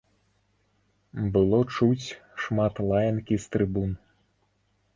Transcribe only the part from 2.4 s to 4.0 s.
шмат лаянкі з трыбун.